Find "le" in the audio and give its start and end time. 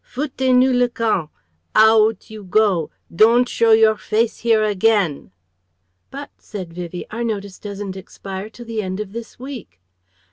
0.73-0.87